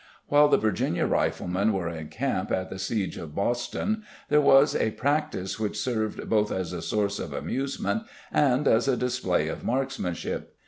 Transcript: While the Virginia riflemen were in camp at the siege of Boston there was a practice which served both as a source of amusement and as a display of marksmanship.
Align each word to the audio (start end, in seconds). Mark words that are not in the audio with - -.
While 0.29 0.47
the 0.49 0.57
Virginia 0.57 1.05
riflemen 1.05 1.73
were 1.73 1.87
in 1.87 2.07
camp 2.07 2.51
at 2.51 2.71
the 2.71 2.79
siege 2.79 3.17
of 3.17 3.35
Boston 3.35 4.01
there 4.29 4.41
was 4.41 4.75
a 4.75 4.89
practice 4.89 5.59
which 5.59 5.77
served 5.77 6.27
both 6.27 6.51
as 6.51 6.73
a 6.73 6.81
source 6.81 7.19
of 7.19 7.33
amusement 7.33 8.05
and 8.31 8.67
as 8.67 8.87
a 8.87 8.97
display 8.97 9.47
of 9.47 9.63
marksmanship. 9.63 10.55